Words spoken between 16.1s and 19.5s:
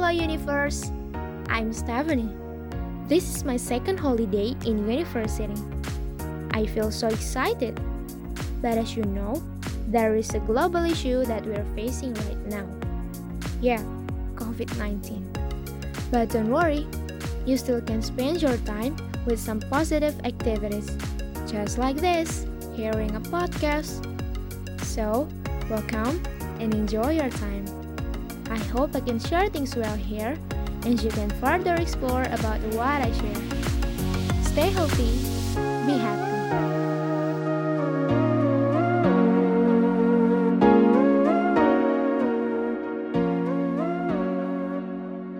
But don't worry, you still can spend your time with